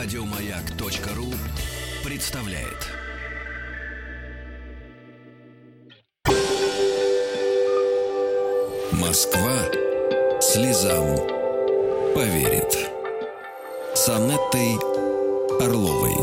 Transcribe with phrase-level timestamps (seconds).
[0.00, 1.26] Радиомаяк.ру
[2.08, 2.86] представляет.
[8.92, 9.58] Москва
[10.40, 11.16] слезам
[12.14, 12.92] поверит.
[13.96, 14.08] С
[15.60, 16.14] Орловой.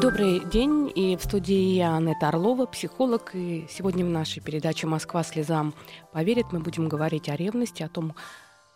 [0.00, 5.22] Добрый день, и в студии я, Анетта Орлова, психолог, и сегодня в нашей передаче «Москва
[5.22, 5.72] слезам
[6.12, 8.16] поверит» мы будем говорить о ревности, о том,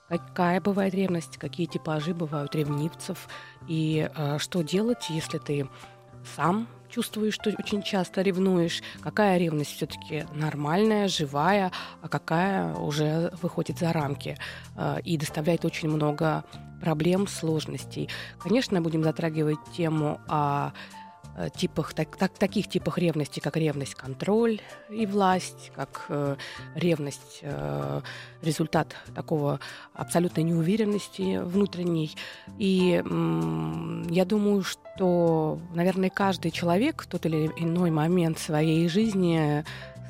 [0.09, 3.29] какая бывает ревность, какие типажи бывают ревнивцев,
[3.68, 5.68] и э, что делать, если ты
[6.36, 11.72] сам чувствуешь, что очень часто ревнуешь, какая ревность все-таки нормальная, живая,
[12.03, 14.39] а какая уже выходит за рамки
[14.76, 16.45] э, и доставляет очень много
[16.81, 18.09] проблем, сложностей.
[18.39, 20.73] Конечно, будем затрагивать тему о
[21.56, 26.36] типах, так, так, таких типах ревности, как ревность, контроль и власть, как э,
[26.75, 28.00] ревность, э,
[28.42, 29.61] результат такого
[29.94, 32.14] абсолютной неуверенности внутренней.
[32.58, 39.64] И э, я думаю, что, наверное, каждый человек в тот или иной момент своей жизни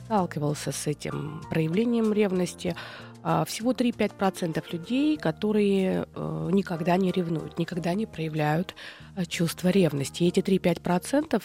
[0.05, 2.77] сталкивался с этим проявлением ревности.
[3.23, 8.75] А, всего 3-5% людей, которые э, никогда не ревнуют, никогда не проявляют
[9.17, 10.25] э, чувство ревности.
[10.25, 11.43] И эти 3-5%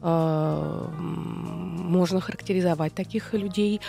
[0.00, 3.80] э, можно характеризовать таких людей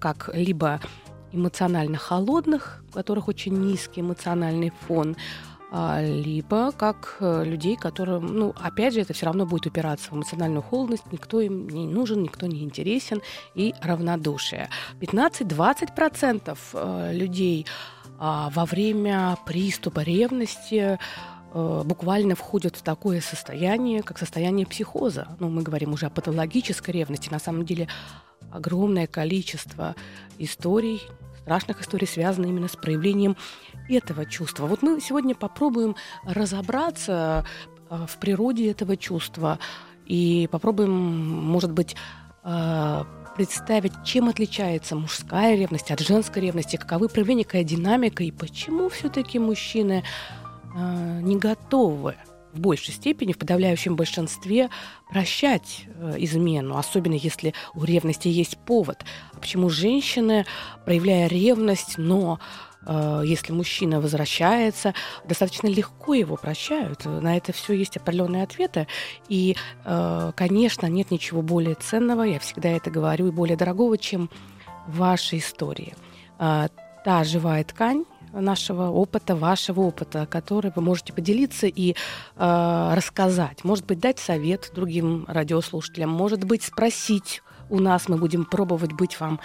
[0.00, 0.80] как либо
[1.32, 5.16] эмоционально холодных, у которых очень низкий эмоциональный фон,
[5.70, 10.62] либо как э, людей, которым, ну, опять же, это все равно будет упираться в эмоциональную
[10.62, 13.20] холодность, никто им не нужен, никто не интересен
[13.54, 14.70] и равнодушие.
[15.00, 17.66] 15-20% э, людей
[18.18, 20.98] а, во время приступа ревности
[21.52, 25.36] э, буквально входят в такое состояние, как состояние психоза.
[25.38, 27.28] Ну, мы говорим уже о патологической ревности.
[27.30, 27.88] На самом деле
[28.50, 29.94] огромное количество
[30.38, 31.02] историй,
[31.42, 33.36] страшных историй связано именно с проявлением
[33.88, 34.66] этого чувства.
[34.66, 37.44] Вот мы сегодня попробуем разобраться
[37.90, 39.58] э, в природе этого чувства
[40.06, 41.96] и попробуем, может быть,
[42.44, 43.04] э,
[43.36, 49.38] представить, чем отличается мужская ревность от женской ревности, каковы проявления, какая динамика и почему все-таки
[49.38, 50.04] мужчины
[50.74, 52.16] э, не готовы
[52.52, 54.70] в большей степени, в подавляющем большинстве,
[55.10, 55.84] прощать
[56.16, 59.04] измену, особенно если у ревности есть повод.
[59.34, 60.46] А почему женщины,
[60.86, 62.40] проявляя ревность, но
[63.24, 64.94] если мужчина возвращается,
[65.24, 67.04] достаточно легко его прощают.
[67.04, 68.86] На это все есть определенные ответы.
[69.28, 74.30] И, э, конечно, нет ничего более ценного, я всегда это говорю, и более дорогого, чем
[74.86, 75.94] ваши истории.
[76.38, 76.68] Э,
[77.04, 83.64] та живая ткань, нашего опыта, вашего опыта, который вы можете поделиться и э, рассказать.
[83.64, 89.20] Может быть, дать совет другим радиослушателям, может быть, спросить у нас, мы будем пробовать быть
[89.20, 89.40] вам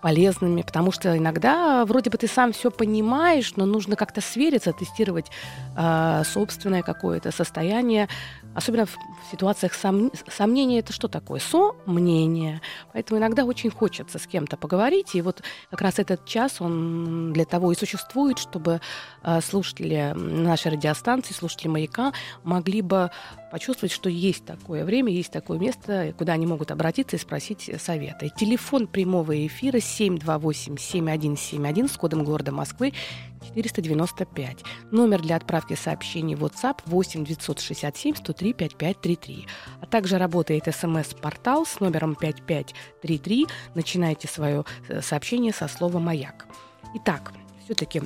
[0.00, 5.30] полезными, потому что иногда вроде бы ты сам все понимаешь, но нужно как-то свериться, тестировать
[5.76, 8.08] э, собственное какое-то состояние,
[8.58, 8.98] особенно в
[9.30, 10.10] ситуациях сом...
[10.28, 10.80] сомнения.
[10.80, 11.40] Это что такое?
[11.40, 12.60] Сомнение.
[12.92, 17.44] Поэтому иногда очень хочется с кем-то поговорить, и вот как раз этот час он для
[17.44, 18.80] того и существует, чтобы
[19.22, 23.10] э, слушатели нашей радиостанции, слушатели маяка могли бы
[23.50, 28.26] почувствовать, что есть такое время, есть такое место, куда они могут обратиться и спросить совета.
[28.26, 32.92] И телефон прямого эфира 728-7171 с кодом города Москвы
[33.40, 34.64] 495.
[34.90, 39.46] Номер для отправки сообщений в WhatsApp 8 967 103 5533.
[39.80, 43.46] А также работает смс-портал с номером 5533.
[43.74, 46.46] Начинайте свое э, сообщение со слова «Маяк».
[46.94, 47.32] Итак,
[47.64, 48.02] все-таки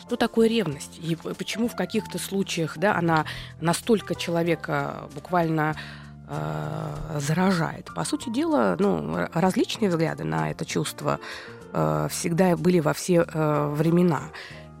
[0.00, 3.24] что такое ревность и почему в каких-то случаях да, она
[3.60, 5.76] настолько человека буквально
[6.28, 7.88] э, заражает.
[7.94, 11.20] По сути дела, ну, различные взгляды на это чувство
[11.74, 14.22] э, всегда были во все э, времена.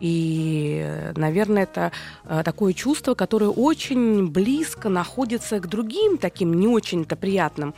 [0.00, 1.92] И, наверное, это
[2.24, 7.74] э, такое чувство, которое очень близко находится к другим таким не очень-то приятным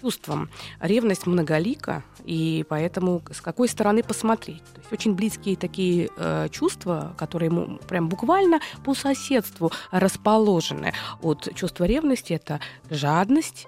[0.00, 0.50] чувствам.
[0.80, 4.62] Ревность многолика, и поэтому с какой стороны посмотреть.
[4.74, 10.92] То есть очень близкие такие э, чувства, которые ему прям буквально по соседству расположены
[11.22, 12.32] от чувства ревности.
[12.32, 12.60] Это
[12.90, 13.66] жадность,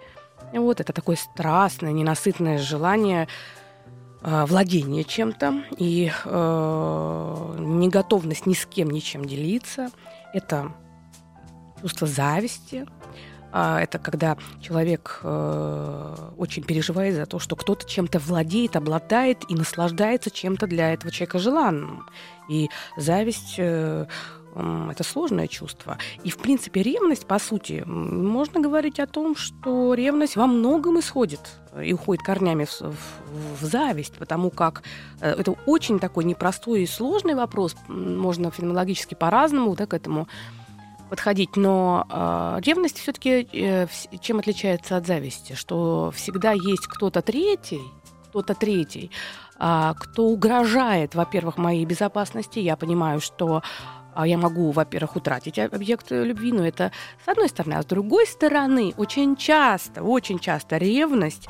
[0.53, 3.29] вот, это такое страстное, ненасытное желание
[4.23, 9.91] э, владения чем-то и э, неготовность ни с кем ничем делиться.
[10.33, 10.73] Это
[11.81, 12.87] чувство зависти,
[13.53, 19.55] а, это когда человек э, очень переживает за то, что кто-то чем-то владеет, обладает и
[19.55, 22.07] наслаждается чем-то для этого человека желанным.
[22.49, 24.07] И зависть э,
[24.55, 25.97] это сложное чувство.
[26.25, 31.41] И, в принципе, ревность, по сути, можно говорить о том, что ревность во многом исходит
[31.81, 34.83] и уходит корнями в, в, в зависть, потому как
[35.21, 37.77] э, это очень такой непростой и сложный вопрос.
[37.87, 40.27] Можно феноменологически по-разному да, к этому
[41.09, 43.87] подходить, но э, ревность все-таки э,
[44.21, 47.83] чем отличается от зависти, что всегда есть кто-то третий,
[48.31, 49.11] кто-то третий,
[49.59, 52.59] э, кто угрожает, во-первых, моей безопасности.
[52.59, 56.93] Я понимаю, что э, я могу, во-первых, утратить объект любви, но это
[57.25, 61.49] с одной стороны, а с другой стороны, очень часто, очень часто ревность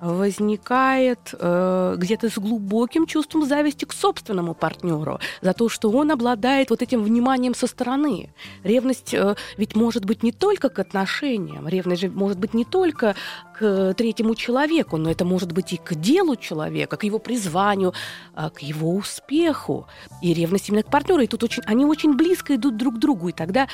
[0.00, 6.70] возникает э, где-то с глубоким чувством зависти к собственному партнеру за то, что он обладает
[6.70, 8.32] вот этим вниманием со стороны.
[8.62, 13.16] Ревность э, ведь может быть не только к отношениям, ревность же может быть не только
[13.58, 17.92] к третьему человеку, но это может быть и к делу человека, к его призванию,
[18.36, 19.86] э, к его успеху.
[20.22, 21.22] И ревность именно к партнеру.
[21.22, 23.28] И тут очень, они очень близко идут друг к другу.
[23.28, 23.68] И тогда,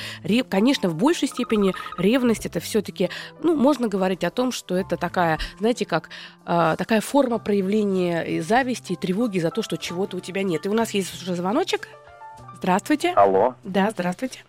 [0.49, 3.09] конечно, в большей степени ревность это все-таки,
[3.43, 6.09] ну, можно говорить о том, что это такая, знаете, как
[6.45, 10.65] э, такая форма проявления и зависти, и тревоги за то, что чего-то у тебя нет.
[10.65, 11.87] И у нас есть уже звоночек.
[12.55, 13.11] Здравствуйте.
[13.11, 13.53] Алло.
[13.63, 14.43] Да, здравствуйте.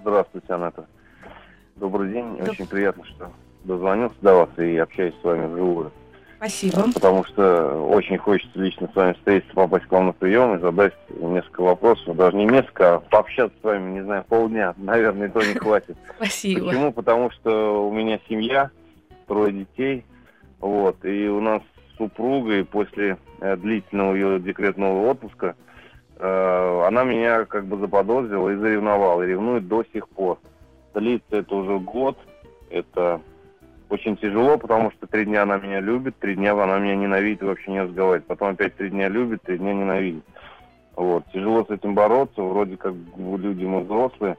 [0.00, 0.86] Здравствуйте, Анетта.
[1.76, 2.36] Добрый день.
[2.38, 2.50] Доб...
[2.50, 3.30] Очень приятно, что
[3.64, 5.92] дозвонился до вас и общаюсь с вами вживую.
[6.40, 6.90] Спасибо.
[6.94, 10.94] Потому что очень хочется лично с вами встретиться, попасть к вам на прием и задать
[11.10, 12.16] несколько вопросов.
[12.16, 14.72] Даже не несколько, а пообщаться с вами, не знаю, полдня.
[14.78, 15.98] Наверное, и то не хватит.
[16.16, 16.68] Спасибо.
[16.68, 16.92] Почему?
[16.92, 18.70] Потому что у меня семья,
[19.26, 20.06] трое детей.
[20.60, 21.04] Вот.
[21.04, 21.60] И у нас
[21.92, 25.56] с супругой после э, длительного ее декретного отпуска
[26.16, 29.22] э, она меня как бы заподозрила и заревновала.
[29.24, 30.38] И ревнует до сих пор.
[30.94, 32.16] Длится это уже год.
[32.70, 33.20] Это
[33.90, 37.70] очень тяжело, потому что три дня она меня любит, три дня она меня ненавидит вообще
[37.72, 38.26] не разговаривает.
[38.26, 40.24] Потом опять три дня любит, три дня ненавидит.
[40.96, 41.24] Вот.
[41.32, 42.42] Тяжело с этим бороться.
[42.42, 44.36] Вроде как люди мы взрослые.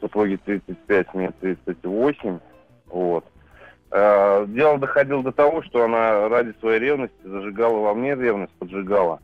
[0.00, 2.38] Супруге 35, мне 38.
[2.88, 3.24] Вот.
[3.90, 9.20] Э, дело доходило до того, что она ради своей ревности зажигала во мне ревность, поджигала,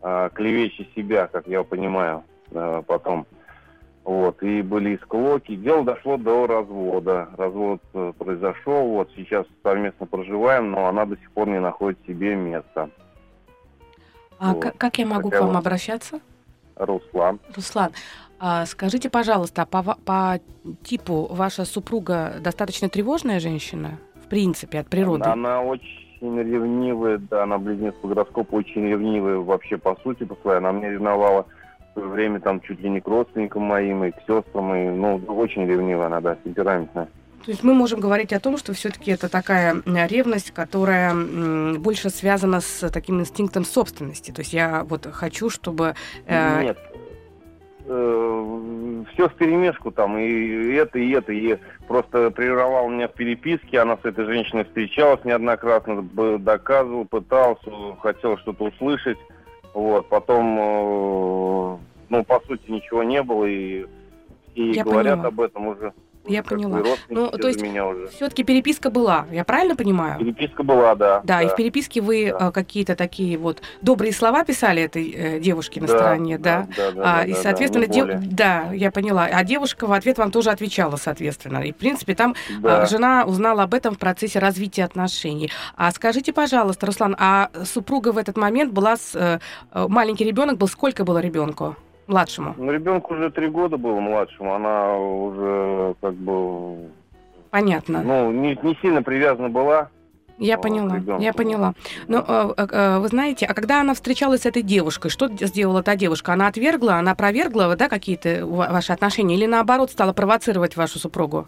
[0.00, 2.22] э, клевеща себя, как я понимаю,
[2.52, 3.26] э, потом.
[4.04, 5.54] Вот, и были склоки.
[5.54, 7.28] Дело дошло до развода.
[7.36, 7.80] Развод
[8.18, 12.90] произошел, вот сейчас совместно проживаем, но она до сих пор не находит себе места.
[14.38, 14.74] А вот.
[14.76, 16.20] как я могу Такая к вам обращаться?
[16.74, 17.38] Руслан.
[17.54, 17.92] Руслан,
[18.40, 20.40] а скажите, пожалуйста, по, по
[20.82, 23.98] типу ваша супруга достаточно тревожная женщина?
[24.32, 25.24] принципе, от природы?
[25.24, 30.34] Она, она очень ревнивая, да, она близнец по гороскопу, очень ревнивая вообще по сути по
[30.36, 30.56] своей.
[30.56, 31.44] Она мне ревновала
[31.94, 35.16] в свое время там чуть ли не к родственникам моим и к сестрам, и, ну,
[35.28, 37.08] очень ревнивая она, да, темпераментная.
[37.44, 41.12] То есть мы можем говорить о том, что все-таки это такая ревность, которая
[41.76, 44.30] больше связана с таким инстинктом собственности.
[44.30, 45.94] То есть я вот хочу, чтобы...
[46.26, 46.62] Э...
[46.62, 46.78] Нет,
[47.86, 51.58] э, все в перемешку там, и это, и это, и
[51.88, 56.02] просто прерывал меня в переписке, она с этой женщиной встречалась неоднократно,
[56.38, 59.18] доказывал, пытался, хотел что-то услышать,
[59.74, 61.78] вот, потом, э,
[62.10, 63.86] ну, по сути, ничего не было, и
[64.52, 65.28] все Я говорят поняла.
[65.28, 65.92] об этом уже
[66.26, 66.82] я поняла.
[67.08, 67.60] Ну, то есть
[68.14, 70.18] все-таки переписка была, я правильно понимаю?
[70.18, 71.20] Переписка была, да.
[71.20, 71.42] Да, да.
[71.42, 72.48] и в переписке вы да.
[72.48, 76.68] Э, какие-то такие вот добрые слова писали этой э, девушке на да, стороне, да?
[76.76, 77.20] Да, да, да.
[77.20, 78.06] А, и, соответственно, да, дев...
[78.30, 79.24] да, я поняла.
[79.24, 81.58] А девушка в ответ вам тоже отвечала, соответственно.
[81.58, 82.84] И, в принципе, там да.
[82.84, 85.50] э, жена узнала об этом в процессе развития отношений.
[85.76, 89.14] А скажите, пожалуйста, Руслан, а супруга в этот момент была с...
[89.14, 89.38] Э
[89.88, 91.76] маленький ребенок был, сколько было ребенку?
[92.06, 92.54] Младшему?
[92.56, 96.90] Ну, ребенку уже три года было младшему, она уже как бы...
[97.50, 98.02] Понятно.
[98.02, 99.88] Ну, не, не сильно привязана была.
[100.38, 101.74] Я поняла, я поняла.
[102.08, 102.24] Но
[102.56, 106.32] э, э, вы знаете, а когда она встречалась с этой девушкой, что сделала та девушка?
[106.32, 111.46] Она отвергла, она провергла, да, какие-то ваши отношения, или наоборот стала провоцировать вашу супругу?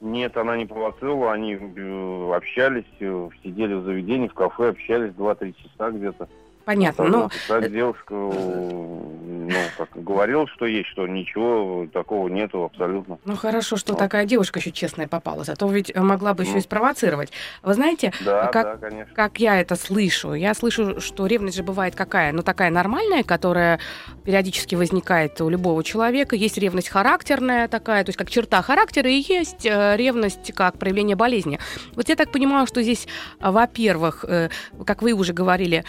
[0.00, 5.90] Нет, она не провоцировала, они э, общались, сидели в заведении, в кафе, общались 2-3 часа
[5.90, 6.28] где-то.
[6.64, 7.30] Понятно, но...
[7.48, 13.18] Так девушка, ну, как говорил, что есть, что ничего такого нету абсолютно.
[13.24, 13.98] Ну, хорошо, что вот.
[13.98, 16.60] такая девушка еще честная попалась, а то ведь могла бы еще и ну.
[16.60, 17.32] спровоцировать.
[17.62, 19.14] Вы знаете, да, как, да, конечно.
[19.14, 20.34] как я это слышу?
[20.34, 22.32] Я слышу, что ревность же бывает какая?
[22.32, 23.80] Ну, такая нормальная, которая
[24.24, 26.36] периодически возникает у любого человека.
[26.36, 31.16] Есть ревность характерная такая, то есть как черта характера, и есть э, ревность как проявление
[31.16, 31.58] болезни.
[31.94, 33.06] Вот я так понимаю, что здесь,
[33.40, 34.48] во-первых, э,
[34.86, 35.84] как вы уже говорили,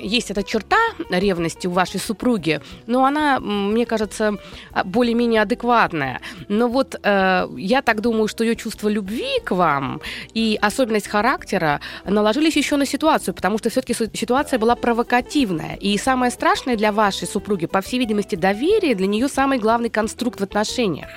[0.00, 0.76] есть эта черта
[1.10, 4.36] ревности у вашей супруги, но она, мне кажется,
[4.72, 6.20] а, более-менее адекватная.
[6.48, 10.00] Но вот э, я так думаю, что ее чувство любви к вам
[10.34, 15.76] и особенность характера наложились еще на ситуацию, потому что все-таки ситуация была провокативная.
[15.76, 20.40] И самое страшное для вашей супруги, по всей видимости, доверие для нее самый главный конструкт
[20.40, 21.08] в отношениях.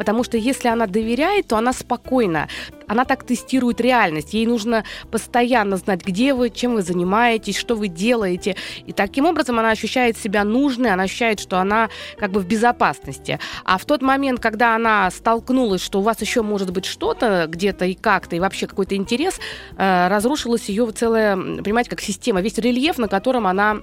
[0.00, 2.48] Потому что если она доверяет, то она спокойна.
[2.86, 4.32] Она так тестирует реальность.
[4.32, 8.56] Ей нужно постоянно знать, где вы, чем вы занимаетесь, что вы делаете.
[8.86, 13.38] И таким образом она ощущает себя нужной, она ощущает, что она как бы в безопасности.
[13.66, 17.84] А в тот момент, когда она столкнулась, что у вас еще может быть что-то где-то
[17.84, 19.38] и как-то, и вообще какой-то интерес,
[19.76, 23.82] э, разрушилась ее целая, понимаете, как система, весь рельеф, на котором она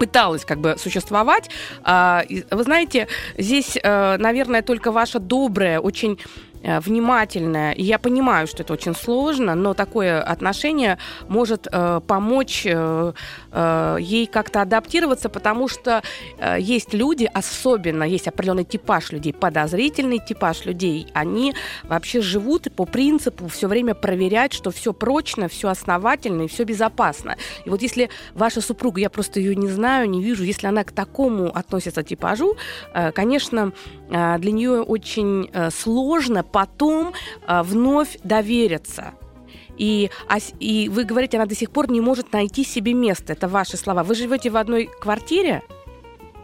[0.00, 1.50] пыталась как бы существовать.
[1.84, 3.06] А, вы знаете,
[3.38, 6.18] здесь, э, наверное, только ваша добрая, очень
[6.62, 12.66] Э, внимательная, и я понимаю, что это очень сложно, но такое отношение может э, помочь
[12.66, 13.12] э,
[13.52, 16.02] э, ей как-то адаптироваться, потому что
[16.38, 21.54] э, есть люди, особенно есть определенный типаж людей, подозрительный типаж людей, они
[21.84, 27.36] вообще живут по принципу все время проверять, что все прочно, все основательно и все безопасно.
[27.64, 30.92] И вот если ваша супруга, я просто ее не знаю, не вижу, если она к
[30.92, 32.56] такому относится типажу,
[32.94, 33.72] э, конечно,
[34.10, 37.12] э, для нее очень э, сложно потом
[37.46, 39.12] а, вновь довериться.
[39.80, 43.32] И, а, и вы говорите, она до сих пор не может найти себе место.
[43.32, 44.02] Это ваши слова.
[44.02, 45.62] Вы живете в одной квартире?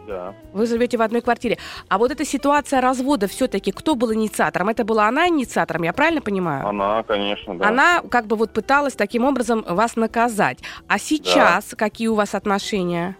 [0.07, 0.33] Да.
[0.53, 1.59] Вы живете в одной квартире.
[1.87, 4.69] А вот эта ситуация развода все-таки, кто был инициатором?
[4.69, 6.67] Это была она инициатором, я правильно понимаю?
[6.67, 7.67] Она, конечно, да.
[7.67, 10.57] Она как бы вот пыталась таким образом вас наказать.
[10.87, 11.77] А сейчас да.
[11.77, 13.17] какие у вас отношения?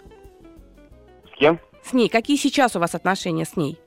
[1.32, 1.60] С кем?
[1.84, 2.10] С ней.
[2.10, 3.78] Какие сейчас у вас отношения с ней?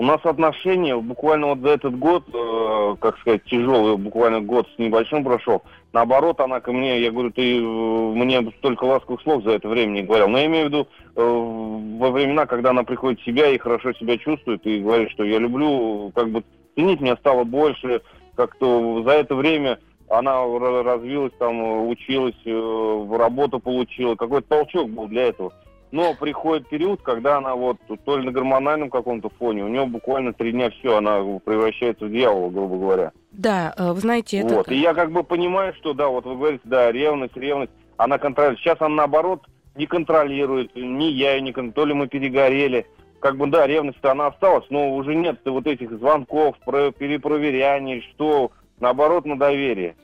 [0.00, 4.78] У нас отношения буквально вот за этот год, э, как сказать, тяжелый, буквально год с
[4.78, 5.62] небольшим прошел.
[5.92, 9.90] Наоборот, она ко мне, я говорю, ты э, мне столько ласковых слов за это время
[9.90, 10.28] не говорил.
[10.28, 13.92] Но я имею в виду э, во времена, когда она приходит в себя и хорошо
[13.92, 16.44] себя чувствует, и говорит, что я люблю, как бы
[16.76, 18.00] ценить меня стало больше,
[18.36, 20.40] как-то за это время она
[20.82, 24.14] развилась, там, училась, э, работу получила.
[24.14, 25.52] Какой-то толчок был для этого.
[25.92, 30.32] Но приходит период, когда она вот то ли на гормональном каком-то фоне, у нее буквально
[30.32, 33.12] три дня все, она превращается в дьявола, грубо говоря.
[33.32, 34.54] Да, э, вы знаете, это...
[34.54, 38.18] Вот, и я как бы понимаю, что, да, вот вы говорите, да, ревность, ревность, она
[38.18, 38.60] контролирует.
[38.60, 42.86] Сейчас она, наоборот, не контролирует, ни я ее не контролирую, то ли мы перегорели.
[43.18, 49.26] Как бы, да, ревность-то она осталась, но уже нет вот этих звонков, перепроверяний, что, наоборот,
[49.26, 49.96] на доверие.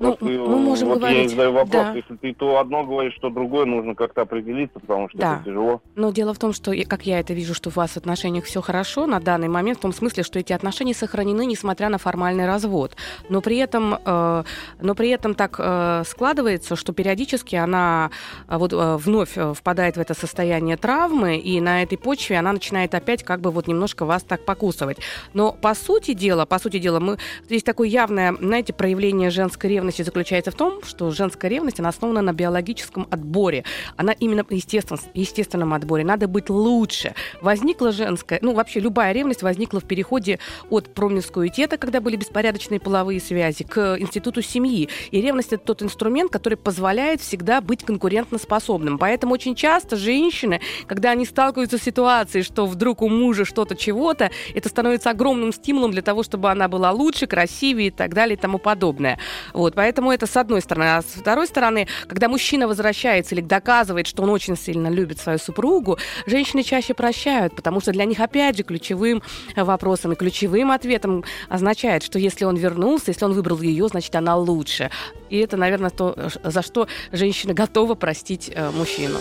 [0.00, 1.22] Ну, мы можем вот говорить...
[1.22, 1.92] я задаю вопрос, да.
[1.94, 5.36] если ты то одно говоришь, что другое, нужно как-то определиться, потому что да.
[5.36, 5.80] это тяжело.
[5.94, 8.60] Но дело в том, что, как я это вижу, что у вас в отношениях все
[8.60, 12.96] хорошо на данный момент, в том смысле, что эти отношения сохранены, несмотря на формальный развод.
[13.28, 14.44] Но при этом, э,
[14.80, 18.10] но при этом так э, складывается, что периодически она
[18.48, 22.52] э, вот э, вновь э, впадает в это состояние травмы, и на этой почве она
[22.52, 24.98] начинает опять как бы вот немножко вас так покусывать.
[25.34, 29.83] Но по сути дела, по сути дела, мы здесь такое явное, знаете, проявление женской ревности
[29.84, 33.64] ревности заключается в том, что женская ревность, она основана на биологическом отборе.
[33.96, 36.04] Она именно естествен, естественном отборе.
[36.04, 37.14] Надо быть лучше.
[37.42, 40.38] Возникла женская, ну вообще любая ревность возникла в переходе
[40.70, 44.88] от промискуитета, когда были беспорядочные половые связи, к институту семьи.
[45.10, 48.98] И ревность это тот инструмент, который позволяет всегда быть конкурентоспособным.
[48.98, 54.30] Поэтому очень часто женщины, когда они сталкиваются с ситуацией, что вдруг у мужа что-то чего-то,
[54.54, 58.40] это становится огромным стимулом для того, чтобы она была лучше, красивее и так далее и
[58.40, 59.18] тому подобное.
[59.52, 59.73] Вот.
[59.74, 60.96] Вот, поэтому это с одной стороны.
[60.96, 65.38] А с второй стороны, когда мужчина возвращается или доказывает, что он очень сильно любит свою
[65.38, 69.22] супругу, женщины чаще прощают, потому что для них, опять же, ключевым
[69.56, 74.36] вопросом и ключевым ответом означает, что если он вернулся, если он выбрал ее, значит, она
[74.36, 74.90] лучше.
[75.30, 79.18] И это, наверное, то, за что женщина готова простить э, мужчину.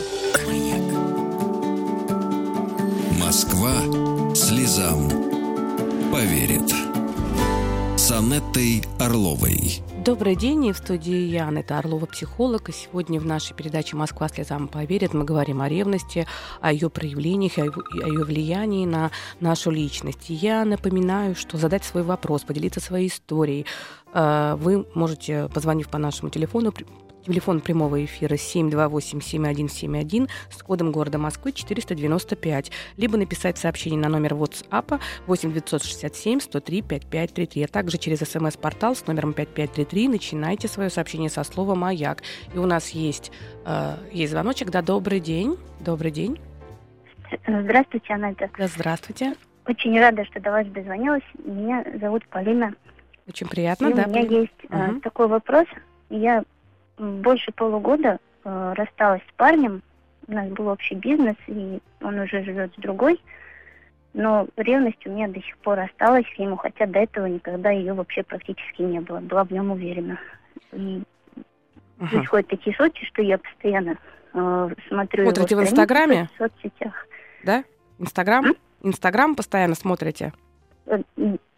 [3.19, 3.73] Москва
[4.35, 5.09] слезам
[6.11, 6.73] поверит.
[7.97, 9.81] С Анеттой Орловой.
[10.05, 12.67] Добрый день, и в студии я, Анетта Орлова, психолог.
[12.67, 16.27] И сегодня в нашей передаче «Москва слезам поверит» мы говорим о ревности,
[16.59, 20.29] о ее проявлениях, о ее влиянии на нашу личность.
[20.29, 23.65] И я напоминаю, что задать свой вопрос, поделиться своей историей,
[24.13, 26.73] э, вы можете, позвонив по нашему телефону,
[27.25, 32.69] Телефон прямого эфира 728-7171 с кодом города Москвы 495.
[32.97, 37.63] Либо написать сообщение на номер WhatsApp 8 967 103 5533.
[37.63, 42.23] А также через смс-портал с номером 5533 начинайте свое сообщение со слова «Маяк».
[42.53, 43.31] И у нас есть,
[43.65, 44.69] э, есть звоночек.
[44.69, 45.57] Да, добрый день.
[45.79, 46.37] Добрый день.
[47.47, 48.49] Здравствуйте, Анетта.
[48.57, 49.35] Да, здравствуйте.
[49.65, 51.23] Очень рада, что до вас дозвонилась.
[51.45, 52.75] Меня зовут Полина.
[53.29, 54.03] Очень приятно, и да.
[54.03, 54.41] У меня Полина.
[54.41, 54.99] есть угу.
[54.99, 55.67] такой вопрос.
[56.09, 56.43] Я
[56.97, 59.81] больше полугода э, рассталась с парнем.
[60.27, 63.19] У нас был общий бизнес, и он уже живет с другой.
[64.13, 67.93] Но ревность у меня до сих пор осталась к нему, хотя до этого никогда ее
[67.93, 69.19] вообще практически не было.
[69.19, 70.19] Была в нем уверена.
[70.71, 71.03] И
[71.99, 72.09] ага.
[72.09, 73.97] происходят такие случаи, что я постоянно
[74.33, 76.29] э, смотрю Смотрите его в Инстаграме?
[76.35, 77.07] В соцсетях.
[77.43, 77.63] Да?
[77.97, 78.45] Инстаграм?
[78.81, 80.31] Инстаграм постоянно смотрите?
[80.85, 81.01] Э,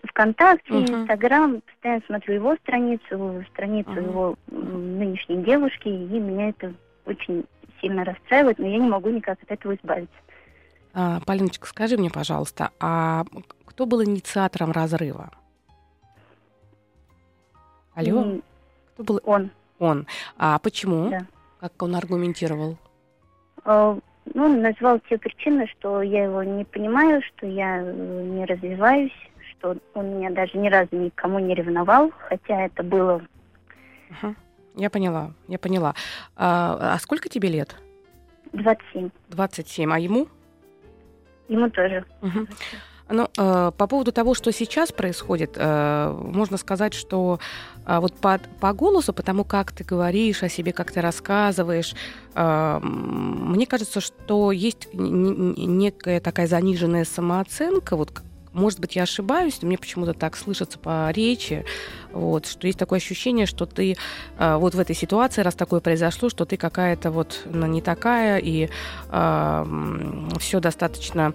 [0.04, 4.04] ВКонтакте, Инстаграм, постоянно смотрю его страницу, страницу uh-huh.
[4.04, 6.74] его нынешней девушки, и меня это
[7.06, 7.46] очень
[7.82, 10.16] сильно расстраивает, но я не могу никак от этого избавиться.
[10.94, 13.26] А, Полиночка, скажи мне, пожалуйста, а
[13.66, 15.32] кто был инициатором разрыва?
[17.96, 18.36] Алло?
[18.36, 18.42] И...
[18.94, 19.22] Кто был?
[19.26, 19.52] Он.
[19.80, 20.08] Он.
[20.38, 21.10] А почему?
[21.10, 21.26] Да.
[21.60, 22.78] Как он аргументировал?
[24.34, 29.14] Ну, назвал те причины, что я его не понимаю, что я э, не развиваюсь,
[29.52, 33.22] что он меня даже ни разу никому не ревновал, хотя это было...
[34.10, 34.36] Угу.
[34.78, 35.94] Я поняла, я поняла.
[36.36, 37.76] А, а сколько тебе лет?
[38.54, 39.10] 27.
[39.30, 39.94] 27.
[39.94, 40.28] А ему?
[41.48, 42.04] Ему тоже.
[42.22, 42.48] Угу.
[43.10, 47.40] Ну, э, по поводу того, что сейчас происходит, э, можно сказать, что
[47.86, 51.96] э, вот по, по голосу, потому как ты говоришь о себе, как ты рассказываешь,
[52.36, 58.12] э, мне кажется, что есть некая такая заниженная самооценка, вот
[58.56, 61.66] может быть, я ошибаюсь, но мне почему-то так слышится по речи,
[62.14, 63.98] вот, что есть такое ощущение, что ты
[64.38, 68.38] э, вот в этой ситуации, раз такое произошло, что ты какая-то вот ну, не такая,
[68.38, 68.70] и
[69.10, 69.66] э,
[70.40, 71.34] все достаточно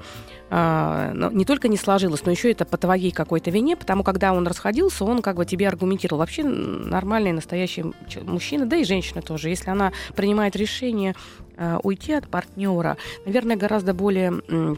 [0.50, 4.46] э, не только не сложилось, но еще это по твоей какой-то вине, потому когда он
[4.46, 6.18] расходился, он как бы тебе аргументировал.
[6.18, 7.84] Вообще нормальный настоящий
[8.22, 11.14] мужчина, да и женщина тоже, если она принимает решение
[11.82, 14.32] уйти от партнера, наверное, гораздо более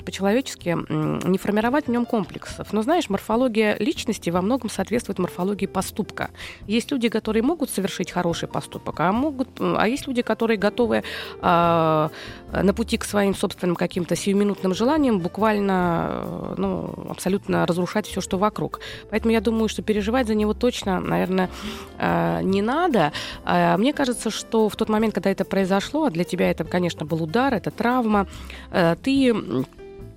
[0.05, 2.73] по-человечески не формировать в нем комплексов.
[2.73, 6.31] Но знаешь, морфология личности во многом соответствует морфологии поступка.
[6.67, 11.03] Есть люди, которые могут совершить хороший поступок, а, могут, а есть люди, которые готовы
[11.43, 12.09] э,
[12.53, 18.39] на пути к своим собственным каким-то сиюминутным желаниям буквально э, ну, абсолютно разрушать все, что
[18.39, 18.81] вокруг.
[19.11, 21.51] Поэтому я думаю, что переживать за него точно, наверное,
[21.99, 23.13] э, не надо.
[23.45, 27.05] Э, мне кажется, что в тот момент, когда это произошло, а для тебя это конечно,
[27.05, 28.27] был удар, это травма.
[28.71, 29.35] Э, ты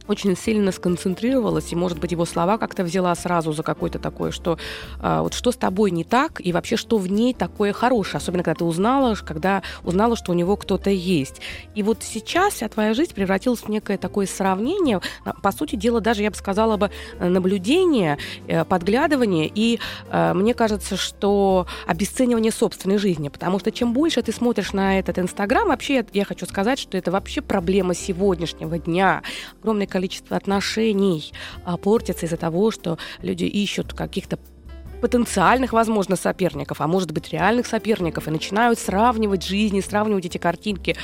[0.08, 4.58] очень сильно сконцентрировалась, и, может быть, его слова как-то взяла сразу за какое-то такое, что
[5.00, 8.44] а, вот что с тобой не так, и вообще что в ней такое хорошее, особенно
[8.44, 11.42] когда ты узнала, когда узнала, что у него кто-то есть.
[11.74, 16.02] И вот сейчас вся твоя жизнь превратилась в некое такое сравнение, а, по сути дела,
[16.02, 22.98] даже, я бы сказала бы, наблюдение, э, подглядывание, и э, мне кажется, что обесценивание собственной
[22.98, 26.98] жизни, потому что чем больше ты смотришь на этот Инстаграм, вообще я хочу сказать, что
[26.98, 29.22] это вообще проблема сегодняшнего дня.
[29.62, 31.32] Огромное количество отношений
[31.64, 34.38] а, портится из-за того, что люди ищут каких-то
[35.00, 40.98] потенциальных, возможно, соперников, а может быть, реальных соперников, и начинают сравнивать жизни, сравнивать эти картинки.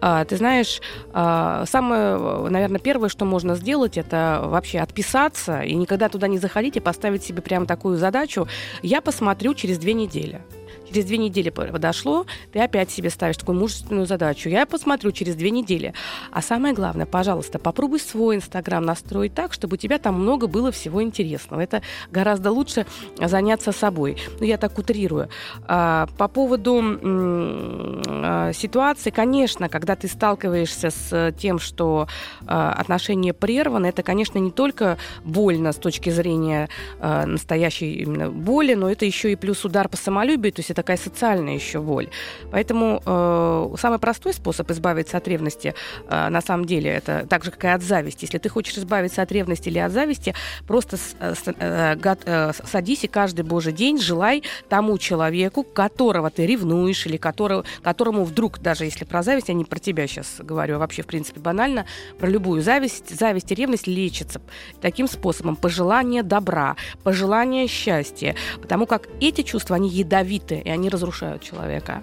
[0.00, 0.80] А, ты знаешь,
[1.12, 2.16] а, самое,
[2.48, 7.22] наверное, первое, что можно сделать, это вообще отписаться и никогда туда не заходить и поставить
[7.22, 8.48] себе прямо такую задачу.
[8.80, 10.40] Я посмотрю через две недели.
[10.88, 14.48] Через две недели подошло, ты опять себе ставишь такую мужественную задачу.
[14.48, 15.92] Я посмотрю через две недели.
[16.32, 20.72] А самое главное, пожалуйста, попробуй свой Инстаграм настроить так, чтобы у тебя там много было
[20.72, 21.60] всего интересного.
[21.60, 22.86] Это гораздо лучше
[23.20, 24.16] заняться собой.
[24.40, 25.28] Ну, я так утрирую.
[25.66, 32.08] А, по поводу а, ситуации, конечно, когда ты сталкиваешься с тем, что
[32.46, 36.68] а, отношения прерваны, это, конечно, не только больно с точки зрения
[37.00, 41.54] настоящей именно боли, но это еще и плюс удар по самолюбию, то есть такая социальная
[41.54, 42.08] еще боль.
[42.52, 45.74] Поэтому э, самый простой способ избавиться от ревности,
[46.08, 48.26] э, на самом деле, это так же, как и от зависти.
[48.26, 50.34] Если ты хочешь избавиться от ревности или от зависти,
[50.68, 56.30] просто с, э, с, э, э, садись и каждый божий день желай тому человеку, которого
[56.30, 60.36] ты ревнуешь, или которого, которому вдруг, даже если про зависть, я не про тебя сейчас
[60.38, 61.86] говорю, а вообще, в принципе, банально,
[62.20, 64.40] про любую зависть, зависть и ревность лечатся
[64.80, 65.56] таким способом.
[65.56, 68.36] Пожелание добра, пожелание счастья.
[68.62, 72.02] Потому как эти чувства, они ядовиты, и они разрушают человека.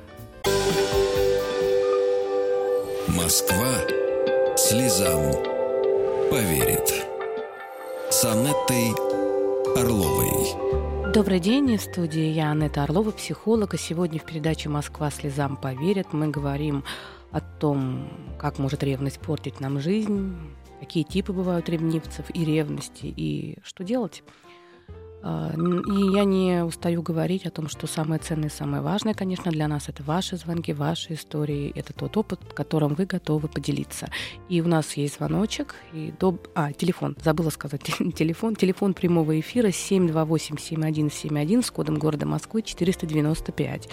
[3.07, 3.75] Москва
[4.57, 5.33] слезам
[6.31, 7.05] поверит.
[8.09, 8.89] С Анеттой
[9.75, 11.13] Орловой.
[11.13, 13.75] Добрый день, в студии я Анетта Орлова, психолог.
[13.75, 16.83] И сегодня в передаче «Москва слезам поверит» мы говорим
[17.29, 20.35] о том, как может ревность портить нам жизнь,
[20.79, 24.23] какие типы бывают ревнивцев и ревности, и что делать.
[25.27, 29.67] А, и я не устаю говорить о том, что самое ценное, самое важное, конечно, для
[29.67, 34.11] нас это ваши звонки, ваши истории, это тот опыт, которым вы готовы поделиться.
[34.49, 36.47] И у нас есть звоночек, и доб...
[36.53, 37.81] а, телефон, забыла сказать,
[38.15, 43.89] телефон, телефон прямого эфира 728-7171 с кодом города Москвы 495.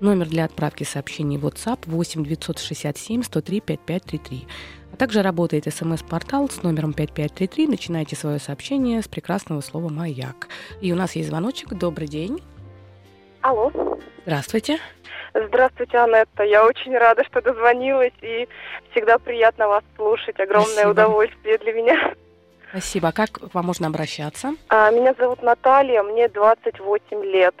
[0.00, 4.48] Номер для отправки сообщений WhatsApp 8 967 103 5533.
[4.92, 7.66] А также работает смс-портал с номером 5533.
[7.66, 10.48] Начинайте свое сообщение с прекрасного слова «Маяк».
[10.80, 11.70] И у нас есть звоночек.
[11.70, 12.42] Добрый день.
[13.40, 13.72] Алло.
[14.24, 14.78] Здравствуйте.
[15.34, 16.44] Здравствуйте, Анетта.
[16.44, 18.46] Я очень рада, что дозвонилась, и
[18.90, 20.38] всегда приятно вас слушать.
[20.38, 20.90] Огромное Спасибо.
[20.90, 22.14] удовольствие для меня.
[22.70, 23.08] Спасибо.
[23.08, 24.54] А как к вам можно обращаться?
[24.68, 27.54] А, Меня зовут Наталья, мне 28 лет.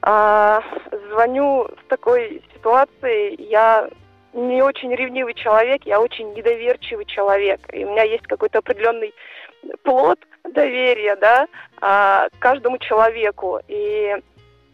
[0.00, 0.62] А,
[1.10, 3.40] Звоню в такой ситуации.
[3.50, 3.90] Я
[4.32, 7.60] не очень ревнивый человек, я очень недоверчивый человек.
[7.72, 9.14] И у меня есть какой-то определенный
[9.82, 11.46] плод доверия, да,
[11.80, 13.60] а, каждому человеку.
[13.68, 14.16] И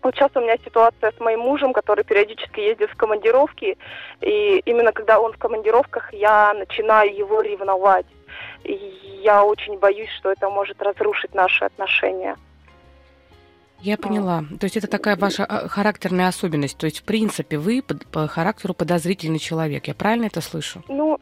[0.02, 3.78] вот сейчас у меня ситуация с моим мужем, который периодически ездит в командировки,
[4.20, 8.06] и именно когда он в командировках, я начинаю его ревновать.
[8.64, 8.74] И
[9.22, 12.36] я очень боюсь, что это может разрушить наши отношения.
[13.84, 14.44] Я поняла.
[14.58, 16.78] То есть это такая ваша а, характерная особенность.
[16.78, 19.86] То есть, в принципе, вы по характеру подозрительный человек.
[19.88, 20.82] Я правильно это слышу?
[20.88, 21.18] Ну,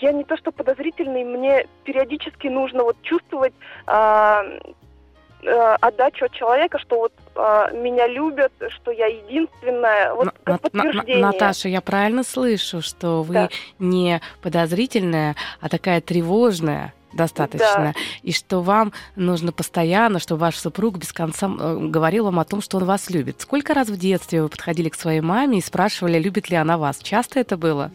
[0.00, 3.54] я не то что подозрительный, мне периодически нужно вот чувствовать
[3.86, 4.42] а,
[5.46, 10.46] а, отдачу от человека, что вот а, меня любят, что я единственная, вот На- как
[10.46, 11.22] На- На- подтверждение.
[11.24, 13.48] Наташа, я правильно слышу, что вы Да.
[13.78, 21.12] не подозрительная, а такая тревожная достаточно, и что вам нужно постоянно, чтобы ваш супруг без
[21.12, 23.40] конца э, говорил вам о том, что он вас любит.
[23.40, 26.98] Сколько раз в детстве вы подходили к своей маме и спрашивали, любит ли она вас?
[26.98, 27.90] Часто это было?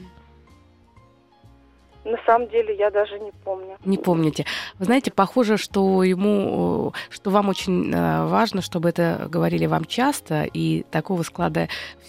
[2.08, 3.78] На самом деле я даже не помню.
[3.84, 4.46] Не помните.
[4.80, 9.84] Вы знаете, похоже, что ему, э, что вам очень э, важно, чтобы это говорили вам
[9.84, 11.68] часто, и такого склада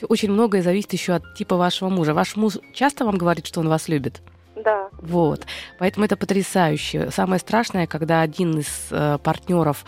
[0.08, 2.14] очень многое зависит еще от типа вашего мужа.
[2.14, 4.22] Ваш муж часто вам говорит, что он вас любит?
[4.64, 5.46] Да, Вот.
[5.78, 7.10] Поэтому это потрясающе.
[7.10, 9.84] Самое страшное, когда один из э, партнеров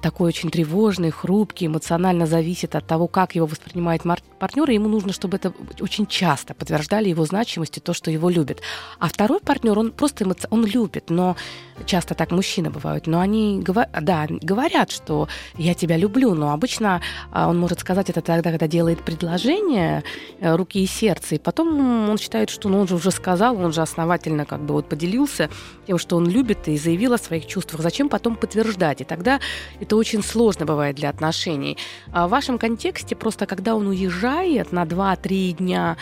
[0.00, 4.02] такой очень тревожный, хрупкий, эмоционально зависит от того, как его воспринимает
[4.38, 8.28] партнер, и ему нужно, чтобы это очень часто подтверждали его значимость и то, что его
[8.28, 8.60] любят.
[8.98, 10.48] А второй партнер, он просто эмоци...
[10.50, 11.36] он любит, но
[11.84, 13.86] часто так мужчины бывают, но они говор...
[14.00, 18.66] да, говорят, что я тебя люблю, но обычно а, он может сказать это тогда, когда
[18.66, 20.02] делает предложение
[20.40, 23.72] э, руки и сердца, и потом он считает, что ну, он же уже сказал, он
[23.72, 25.48] же основательно как бы вот поделился
[25.86, 27.82] тем, что он любит и заявил о своих чувствах.
[27.82, 29.00] Зачем потом подтверждать?
[29.00, 29.40] И тогда
[29.80, 31.78] это очень сложно бывает для отношений.
[32.12, 35.96] А в вашем контексте просто когда он уезжает на 2-3 дня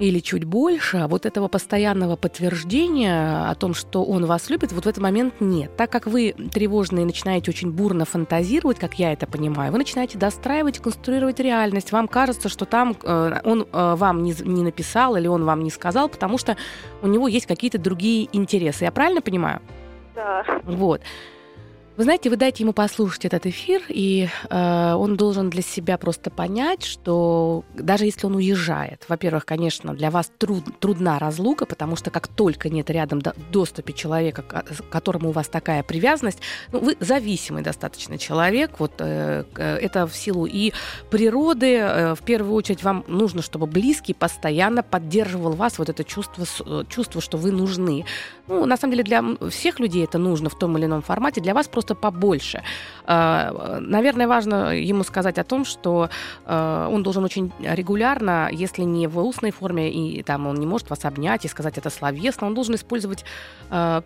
[0.00, 4.84] или чуть больше, а вот этого постоянного подтверждения о том, что он вас любит, вот
[4.84, 5.76] в этот момент нет.
[5.76, 10.78] Так как вы тревожные начинаете очень бурно фантазировать, как я это понимаю, вы начинаете достраивать
[10.78, 11.92] конструировать реальность.
[11.92, 15.70] Вам кажется, что там э, он э, вам не, не написал или он вам не
[15.70, 16.56] сказал, потому что
[17.02, 18.84] у него есть какие-то другие интересы.
[18.84, 19.60] Я правильно понимаю?
[20.14, 20.44] да.
[20.64, 21.02] Вот.
[22.00, 26.30] Вы знаете, вы дайте ему послушать этот эфир, и э, он должен для себя просто
[26.30, 32.10] понять, что даже если он уезжает, во-первых, конечно, для вас труд, трудна разлука, потому что
[32.10, 36.38] как только нет рядом до, доступе человека, к которому у вас такая привязанность,
[36.72, 40.72] ну, вы зависимый достаточно человек, вот э, это в силу и
[41.10, 46.46] природы, э, в первую очередь вам нужно, чтобы близкий постоянно поддерживал вас, вот это чувство,
[46.88, 48.06] чувство, что вы нужны.
[48.46, 51.52] Ну, на самом деле для всех людей это нужно в том или ином формате, для
[51.52, 52.62] вас просто побольше.
[53.06, 56.10] Наверное, важно ему сказать о том, что
[56.46, 61.04] он должен очень регулярно, если не в устной форме, и там он не может вас
[61.04, 63.24] обнять и сказать это словесно, он должен использовать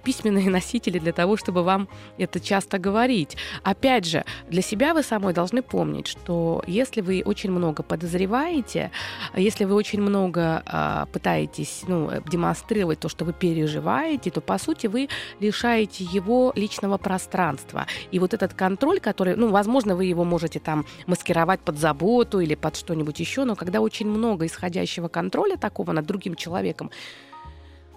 [0.05, 3.37] письменные носители для того, чтобы вам это часто говорить.
[3.63, 8.91] Опять же, для себя вы самой должны помнить, что если вы очень много подозреваете,
[9.37, 15.09] если вы очень много пытаетесь ну, демонстрировать то, что вы переживаете, то, по сути, вы
[15.41, 17.74] лишаете его личного пространства.
[18.11, 22.55] И вот этот контроль, который, ну, возможно, вы его можете там маскировать под заботу или
[22.55, 26.91] под что-нибудь еще, но когда очень много исходящего контроля такого над другим человеком,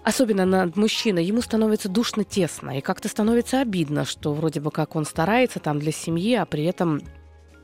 [0.04, 4.96] особенно над мужчиной, ему становится душно тесно, и как-то становится обидно, что вроде бы как
[4.96, 7.02] он старается там для семьи, а при этом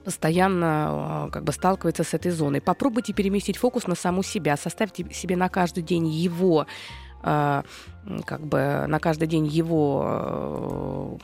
[0.05, 2.61] постоянно как бы сталкивается с этой зоной.
[2.61, 6.67] Попробуйте переместить фокус на саму себя, составьте себе на каждый день его
[8.27, 11.19] как бы на каждый день его,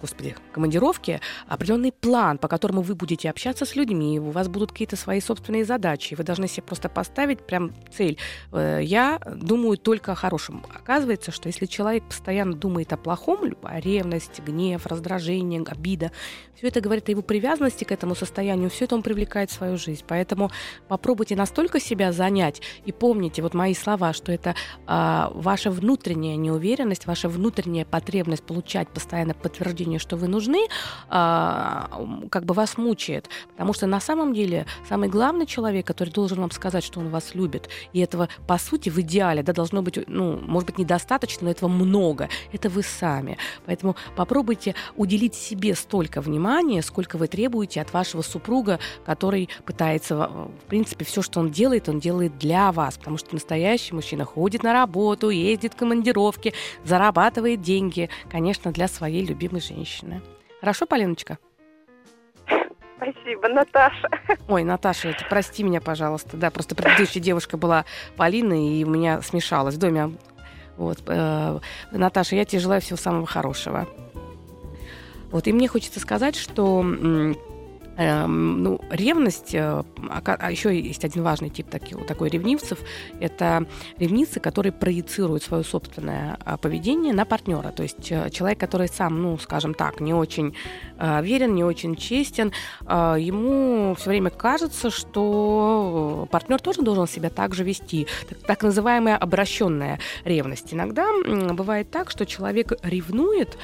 [0.00, 4.96] господи, командировки определенный план, по которому вы будете общаться с людьми, у вас будут какие-то
[4.96, 8.18] свои собственные задачи, вы должны себе просто поставить прям цель.
[8.52, 10.64] Я думаю только о хорошем.
[10.74, 16.12] Оказывается, что если человек постоянно думает о плохом, ревность, гнев, раздражение, обида,
[16.54, 19.76] все это говорит о его привязанности к этому состоянию, все это он привлекает в свою
[19.76, 20.04] жизнь.
[20.06, 20.50] Поэтому
[20.88, 24.54] попробуйте настолько себя занять и помните вот мои слова, что это
[24.86, 30.66] а, ваша внутренняя неуверенность, ваша внутренняя потребность получать постоянно подтверждение, что вы нужны,
[31.08, 31.88] а,
[32.30, 33.30] как бы вас мучает.
[33.52, 37.34] Потому что на самом деле самый главный человек, который должен вам сказать, что он вас
[37.34, 41.50] любит, и этого, по сути, в идеале, да, должно быть, ну, может быть, недостаточно, но
[41.50, 42.28] этого много.
[42.52, 43.38] Это вы сами.
[43.64, 50.68] Поэтому попробуйте уделить себе столько внимания, сколько вы требуете от вашего супруга, который пытается, в
[50.68, 52.98] принципе, все, что он делает, он делает для вас.
[52.98, 56.52] Потому что настоящий мужчина ходит на работу, ездит в командировке,
[56.84, 60.20] зарабатывает деньги, конечно, для своей любимой женщины.
[60.60, 61.38] Хорошо, Полиночка?
[62.96, 64.08] Спасибо, Наташа.
[64.48, 66.36] Ой, Наташа, это прости меня, пожалуйста.
[66.36, 67.84] Да, просто предыдущая девушка была
[68.16, 70.16] Полина, и у меня смешалось в доме.
[70.76, 71.58] Вот, э,
[71.92, 73.86] Наташа, я тебе желаю всего самого хорошего.
[75.30, 76.82] Вот, и мне хочется сказать, что
[77.96, 82.78] Эм, ну, ревность, э, а, еще есть один важный тип таки, такой ревнивцев,
[83.20, 83.66] это
[83.98, 87.70] ревницы, которые проецируют свое собственное а, поведение на партнера.
[87.70, 90.54] То есть э, человек, который сам, ну, скажем так, не очень
[90.98, 92.52] э, верен, не очень честен,
[92.86, 98.06] э, ему все время кажется, что партнер тоже должен себя так же вести.
[98.28, 100.74] Так, так называемая обращенная ревность.
[100.74, 101.06] Иногда
[101.52, 103.56] бывает так, что человек ревнует,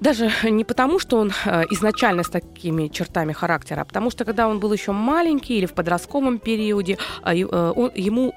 [0.00, 4.48] даже не потому, что он э, изначально с такими чертами характера, а потому что когда
[4.48, 8.34] он был еще маленький или в подростковом периоде, э, э, ему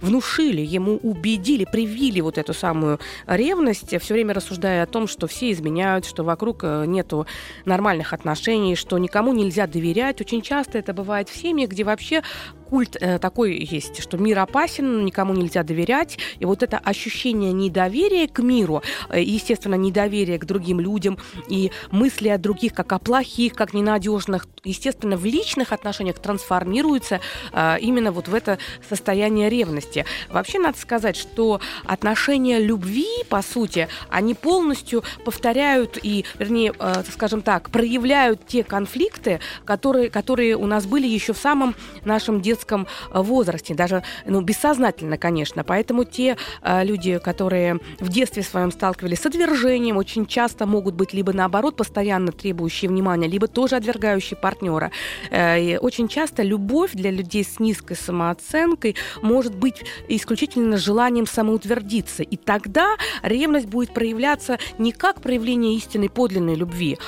[0.00, 5.52] внушили, ему убедили, привили вот эту самую ревность, все время рассуждая о том, что все
[5.52, 7.26] изменяют, что вокруг нету
[7.64, 10.20] нормальных отношений, что никому нельзя доверять.
[10.20, 12.22] Очень часто это бывает в семьях, где вообще
[12.70, 16.18] культ э, такой есть, что мир опасен, никому нельзя доверять.
[16.38, 22.28] И вот это ощущение недоверия к миру, э, естественно, недоверие к другим людям и мысли
[22.28, 27.20] о других как о плохих, как ненадежных, естественно, в личных отношениях трансформируется
[27.52, 30.04] э, именно вот в это состояние ревности.
[30.28, 36.72] Вообще надо сказать, что отношения любви, по сути, они полностью повторяют и, вернее,
[37.10, 42.59] скажем так, проявляют те конфликты, которые, которые у нас были еще в самом нашем детстве
[42.60, 45.64] детском э, возрасте, даже ну, бессознательно, конечно.
[45.64, 51.14] Поэтому те э, люди, которые в детстве своем сталкивались с отвержением, очень часто могут быть
[51.14, 54.90] либо наоборот постоянно требующие внимания, либо тоже отвергающие партнера.
[55.30, 62.22] Э, и очень часто любовь для людей с низкой самооценкой может быть исключительно желанием самоутвердиться.
[62.22, 66.98] И тогда ревность будет проявляться не как проявление истинной подлинной любви,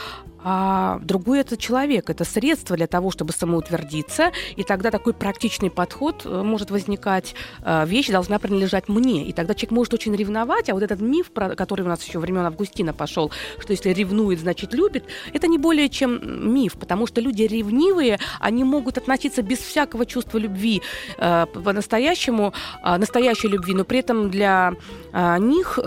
[0.44, 6.22] а другой это человек, это средство для того, чтобы самоутвердиться, и тогда такой практичный подход
[6.24, 10.74] э, может возникать, э, вещь должна принадлежать мне, и тогда человек может очень ревновать, а
[10.74, 15.04] вот этот миф, который у нас еще времен Августина пошел, что если ревнует, значит любит,
[15.32, 20.38] это не более чем миф, потому что люди ревнивые, они могут относиться без всякого чувства
[20.38, 20.82] любви
[21.18, 22.52] э, по-настоящему,
[22.84, 24.72] настоящей любви, но при этом для
[25.12, 25.78] них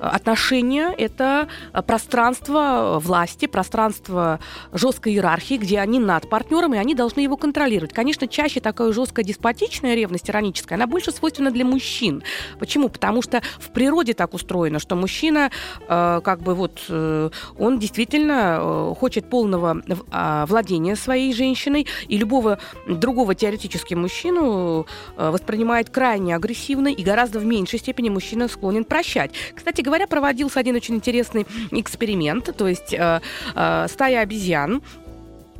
[0.00, 1.48] отношения– это
[1.86, 4.38] пространство власти, пространство пространство
[4.72, 7.92] жесткой иерархии, где они над партнером, и они должны его контролировать.
[7.92, 12.22] Конечно, чаще такая жесткая деспотичная ревность, ироническая, она больше свойственна для мужчин.
[12.60, 12.88] Почему?
[12.88, 15.50] Потому что в природе так устроено, что мужчина,
[15.88, 22.16] э, как бы вот, э, он действительно э, хочет полного э, владения своей женщиной, и
[22.16, 28.84] любого другого теоретически мужчину э, воспринимает крайне агрессивно, и гораздо в меньшей степени мужчина склонен
[28.84, 29.32] прощать.
[29.54, 33.20] Кстати говоря, проводился один очень интересный эксперимент, то есть э,
[33.54, 34.82] э, стая обезьян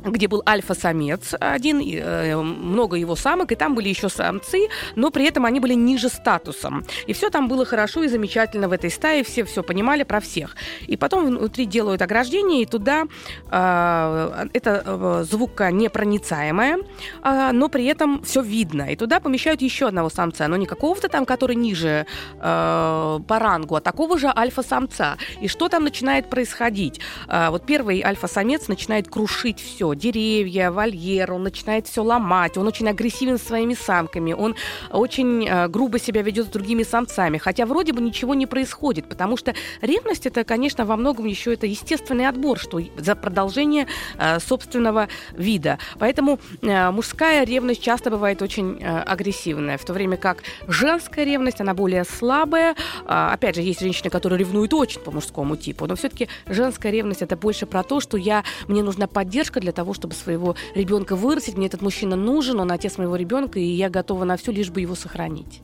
[0.03, 5.25] где был альфа-самец один, э, много его самок, и там были еще самцы, но при
[5.25, 6.83] этом они были ниже статусом.
[7.07, 10.55] И все там было хорошо и замечательно в этой стае, все все понимали про всех.
[10.87, 13.05] И потом внутри делают ограждение, и туда
[13.51, 16.77] э, это звука непроницаемая,
[17.23, 18.91] э, но при этом все видно.
[18.91, 23.75] И туда помещают еще одного самца, но не какого-то там, который ниже э, по рангу,
[23.75, 25.17] а такого же альфа-самца.
[25.41, 26.99] И что там начинает происходить?
[27.27, 32.87] Э, вот первый альфа-самец начинает крушить все, деревья, вольер, он начинает все ломать, он очень
[32.87, 34.55] агрессивен своими самками, он
[34.91, 39.37] очень э, грубо себя ведет с другими самцами, хотя вроде бы ничего не происходит, потому
[39.37, 45.07] что ревность это, конечно, во многом еще это естественный отбор, что за продолжение э, собственного
[45.33, 45.79] вида.
[45.99, 51.61] Поэтому э, мужская ревность часто бывает очень э, агрессивная, в то время как женская ревность,
[51.61, 52.75] она более слабая.
[53.05, 57.21] Э, опять же, есть женщины, которые ревнуют очень по мужскому типу, но все-таки женская ревность
[57.21, 61.17] это больше про то, что я, мне нужна поддержка для того, того, чтобы своего ребенка
[61.17, 61.57] вырастить.
[61.57, 64.79] Мне этот мужчина нужен, он отец моего ребенка, и я готова на все, лишь бы
[64.79, 65.61] его сохранить.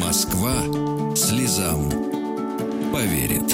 [0.00, 0.54] Москва
[1.16, 1.90] слезам
[2.92, 3.52] поверит.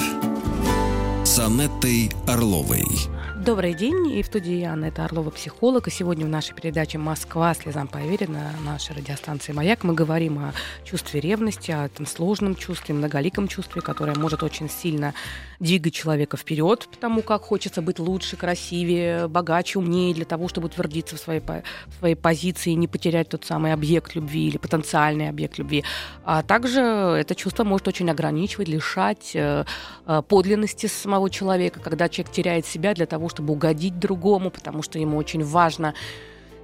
[1.23, 2.85] С Анеттой Орловой.
[3.33, 7.53] Добрый день, и в студии Анна, это Орлова, психолог, и сегодня в нашей передаче «Москва.
[7.53, 12.95] Слезам поверит» на нашей радиостанции «Маяк» мы говорим о чувстве ревности, о этом сложном чувстве,
[12.95, 15.13] многоликом чувстве, которое может очень сильно
[15.59, 21.15] двигать человека вперед, потому как хочется быть лучше, красивее, богаче, умнее для того, чтобы утвердиться
[21.15, 25.57] в своей, в своей позиции и не потерять тот самый объект любви или потенциальный объект
[25.57, 25.83] любви.
[26.23, 29.65] А также это чувство может очень ограничивать, лишать э,
[30.05, 34.99] э, подлинности самого человека, когда человек теряет себя для того, чтобы угодить другому, потому что
[34.99, 35.93] ему очень важно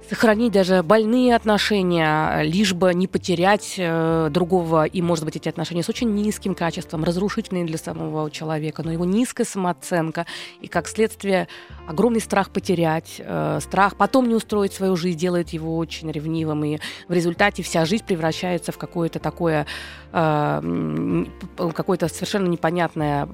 [0.08, 5.82] сохранить даже больные отношения, лишь бы не потерять э, другого, и, может быть, эти отношения
[5.82, 10.26] с очень низким качеством, разрушительные для самого человека, но его низкая самооценка,
[10.60, 11.48] и, как следствие,
[11.86, 16.78] огромный страх потерять, э, страх потом не устроить свою жизнь, делает его очень ревнивым, и
[17.08, 19.66] в результате вся жизнь превращается в какое-то такое,
[20.12, 21.24] э,
[21.74, 23.28] какое-то совершенно непонятное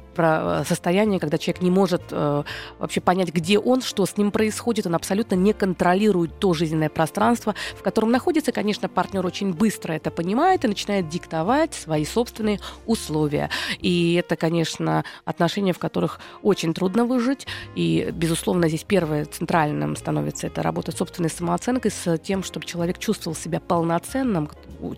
[0.66, 2.42] состояние, когда человек не может э,
[2.78, 7.54] вообще понять, где он, что с ним происходит, он абсолютно не контролирует то жизненное пространство,
[7.76, 13.50] в котором находится, конечно, партнер очень быстро это понимает и начинает диктовать свои собственные условия.
[13.78, 20.48] И это, конечно, отношения, в которых очень трудно выжить, и, безусловно, здесь первое центральным становится
[20.48, 24.50] это работа с собственной самооценкой, с тем, чтобы человек чувствовал себя полноценным,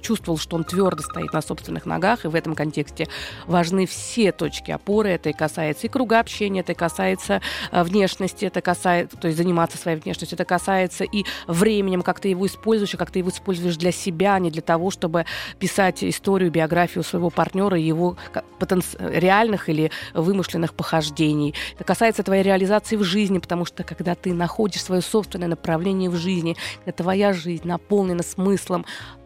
[0.03, 3.09] чувствовал, что он твердо стоит на собственных ногах, и в этом контексте
[3.46, 5.11] важны все точки опоры.
[5.11, 9.38] Это и касается и круга общения, это и касается э, внешности, это касается, то есть
[9.38, 13.76] заниматься своей внешностью, это касается и временем, как ты его используешь, как ты его используешь
[13.76, 15.26] для себя, а не для того, чтобы
[15.58, 18.16] писать историю, биографию своего партнера и его
[18.58, 21.54] потенци- реальных или вымышленных похождений.
[21.74, 26.16] Это касается твоей реализации в жизни, потому что когда ты находишь свое собственное направление в
[26.16, 28.84] жизни, когда твоя жизнь наполнена смыслом,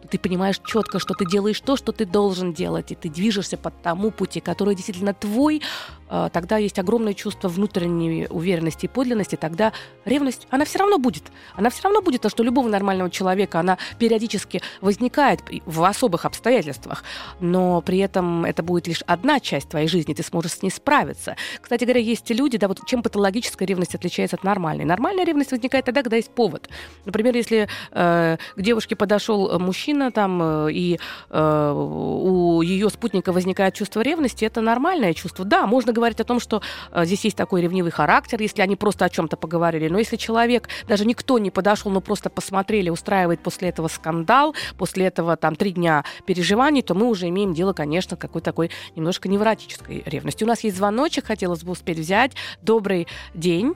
[0.09, 3.71] ты понимаешь четко, что ты делаешь то, что ты должен делать, и ты движешься по
[3.71, 5.61] тому пути, который действительно твой,
[6.07, 9.73] тогда есть огромное чувство внутренней уверенности и подлинности, тогда
[10.05, 11.23] ревность, она все равно будет.
[11.55, 17.03] Она все равно будет, то, что любого нормального человека, она периодически возникает в особых обстоятельствах,
[17.39, 21.35] но при этом это будет лишь одна часть твоей жизни, ты сможешь с ней справиться.
[21.61, 24.85] Кстати говоря, есть люди, да, вот чем патологическая ревность отличается от нормальной.
[24.85, 26.69] Нормальная ревность возникает тогда, когда есть повод.
[27.05, 33.73] Например, если э, к девушке подошел мужчина там, э, и э, у ее спутника возникает
[33.73, 35.45] чувство ревности, это нормальное чувство.
[35.45, 39.05] Да, можно говорить о том, что э, здесь есть такой ревнивый характер, если они просто
[39.05, 39.87] о чем-то поговорили.
[39.87, 45.07] Но если человек, даже никто не подошел, но просто посмотрели, устраивает после этого скандал, после
[45.07, 50.03] этого там три дня переживаний, то мы уже имеем дело, конечно, какой-то такой немножко невротической
[50.05, 50.43] ревности.
[50.43, 52.33] У нас есть звоночек, хотелось бы успеть взять.
[52.61, 53.75] Добрый день.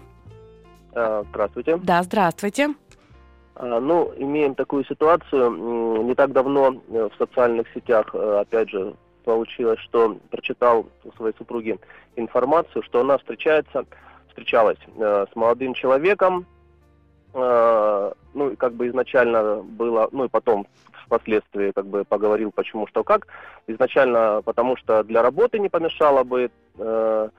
[0.94, 1.78] А, здравствуйте.
[1.78, 2.76] Да, здравствуйте.
[3.56, 6.04] А, ну, имеем такую ситуацию.
[6.04, 8.94] Не так давно э, в социальных сетях, э, опять же,
[9.30, 11.78] получилось, что прочитал у своей супруги
[12.16, 13.86] информацию, что она встречается,
[14.28, 16.48] встречалась э, с молодым человеком,
[17.36, 20.66] э, ну, как бы изначально было, ну, и потом
[21.06, 23.28] впоследствии как бы поговорил, почему, что, как.
[23.68, 27.30] Изначально, потому что для работы не помешало бы, э,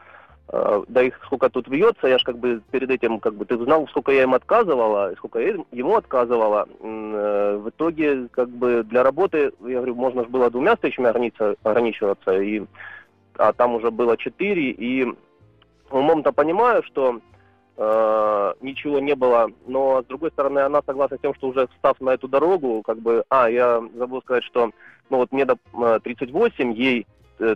[0.53, 3.87] да их сколько тут вьется, я же как бы перед этим, как бы, ты знал,
[3.89, 6.67] сколько я им отказывала, сколько я ему отказывала.
[6.81, 12.41] Э, в итоге, как бы, для работы, я говорю, можно же было двумя встречами ограничиваться,
[12.41, 12.63] и
[13.37, 15.07] а там уже было четыре, и
[15.91, 17.21] умом-то понимаю, что
[17.77, 22.01] э, ничего не было, но с другой стороны она согласна с тем, что уже встав
[22.01, 24.73] на эту дорогу, как бы, а, я забыл сказать, что,
[25.11, 25.57] ну вот мне до
[26.01, 27.07] 38, ей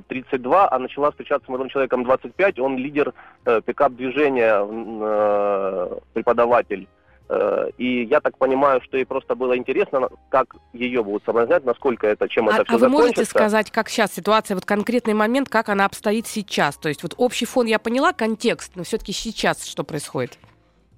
[0.08, 3.12] 32, а начала встречаться с молодым человеком 25, он лидер
[3.44, 6.88] э, пикап-движения, э, преподаватель.
[7.28, 12.06] Э, и я так понимаю, что ей просто было интересно, как ее будут соблазнять, насколько
[12.06, 15.48] это, чем а, это все А вы можете сказать, как сейчас ситуация, вот конкретный момент,
[15.48, 16.76] как она обстоит сейчас?
[16.76, 20.38] То есть вот общий фон я поняла, контекст, но все-таки сейчас что происходит?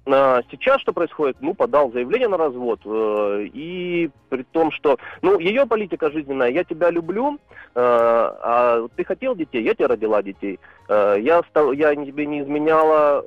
[0.07, 1.35] Сейчас что происходит?
[1.41, 2.79] Ну, подал заявление на развод.
[2.85, 7.37] Э, и при том, что, ну, ее политика жизненная, я тебя люблю, э,
[7.75, 10.61] а ты хотел детей, я тебе родила детей.
[10.87, 13.21] Э, я, стал, я тебе не изменяла,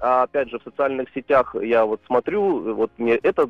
[0.00, 3.48] а опять же в социальных сетях я вот смотрю, вот мне это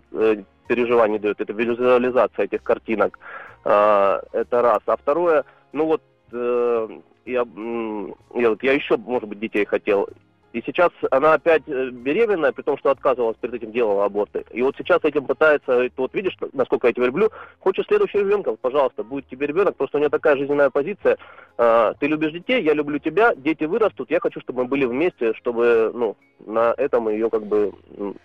[0.69, 3.19] переживание дает, это визуализация этих картинок,
[3.65, 4.81] это раз.
[4.87, 6.87] А второе, ну вот я,
[7.25, 10.09] я, вот, я еще, может быть, детей хотел.
[10.53, 14.45] И сейчас она опять э, беременная, при том, что отказывалась перед этим делала аборты.
[14.53, 17.31] И вот сейчас этим пытается, вот видишь, насколько я тебя люблю,
[17.61, 21.19] хочешь следующего ребенка, пожалуйста, будет тебе ребенок, просто у нее такая жизненная позиция.
[21.59, 25.35] А, ты любишь детей, я люблю тебя, дети вырастут, я хочу, чтобы мы были вместе,
[25.35, 27.73] чтобы, ну, на этом ее как бы...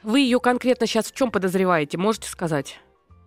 [0.03, 2.79] Вы ее конкретно сейчас в чем подозреваете, можете сказать?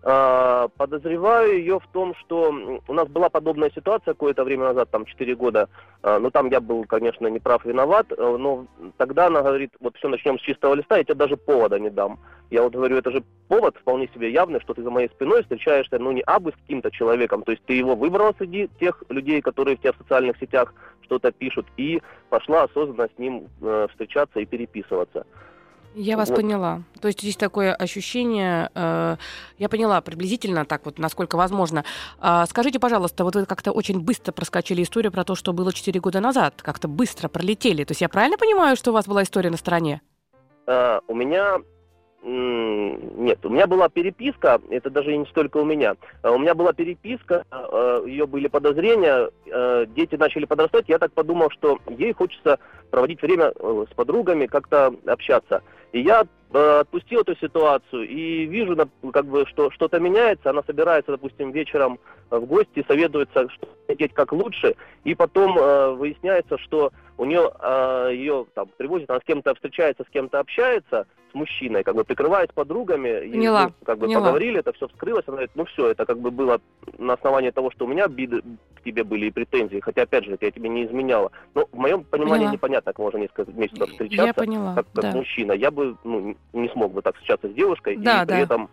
[0.07, 2.53] А, подозреваю ее в том, что
[2.87, 5.67] у нас была подобная ситуация какое-то время назад, там 4 года,
[6.03, 9.97] а, но там я был, конечно, не прав, виноват, э, но тогда она говорит, вот
[9.97, 12.19] все, начнем с чистого листа, я тебе даже повода не дам.
[12.51, 15.97] Я вот говорю, это же повод вполне себе явный, что ты за моей спиной встречаешься,
[15.97, 19.75] ну, не абы с каким-то человеком, то есть ты его выбрала среди тех людей, которые
[19.75, 21.99] в тебя в социальных сетях что-то пишут, и
[22.29, 25.25] пошла осознанно с ним э, встречаться и переписываться.
[25.95, 26.35] Я вас вот.
[26.35, 26.81] поняла.
[26.99, 29.15] То есть здесь такое ощущение, э,
[29.57, 31.85] я поняла приблизительно так вот, насколько возможно.
[32.21, 35.97] Э, скажите, пожалуйста, вот вы как-то очень быстро проскочили историю про то, что было 4
[36.01, 37.85] года назад, как-то быстро пролетели.
[37.85, 40.01] То есть я правильно понимаю, что у вас была история на стороне?
[40.67, 41.59] Э, у меня
[42.25, 45.95] нет, у меня была переписка, это даже не столько у меня.
[46.23, 50.85] А у меня была переписка, э, ее были подозрения, э, дети начали подрастать.
[50.87, 52.57] Я так подумал, что ей хочется
[52.89, 55.61] проводить время э, с подругами, как-то общаться.
[55.95, 58.75] И я отпустил эту ситуацию и вижу,
[59.13, 60.49] как бы, что что-то меняется.
[60.49, 66.57] Она собирается, допустим, вечером в гости, советуется, что делать как лучше, и потом э, выясняется,
[66.57, 71.35] что у нее э, ее там привозят, она с кем-то встречается, с кем-то общается, с
[71.35, 74.21] мужчиной, как бы прикрываясь подругами, поняла, и, ну, как бы поняла.
[74.21, 76.59] поговорили, это все вскрылось, она говорит, ну все, это как бы было
[76.97, 78.41] на основании того, что у меня обиды
[78.75, 81.31] к тебе были и претензии, хотя опять же, я тебе не изменяла.
[81.53, 82.53] Но в моем понимании поняла.
[82.53, 85.11] непонятно, как можно несколько месяцев встречаться, я поняла, как, как да.
[85.11, 85.51] мужчина.
[85.53, 88.33] Я бы ну, не смог бы так встречаться с девушкой Да, и да.
[88.33, 88.69] при этом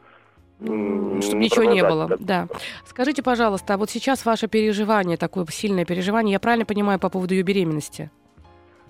[0.63, 2.17] чтобы ничего не было.
[2.21, 2.49] Да.
[2.87, 7.35] Скажите, пожалуйста, а вот сейчас ваше переживание, такое сильное переживание, я правильно понимаю по поводу
[7.35, 8.11] ее беременности?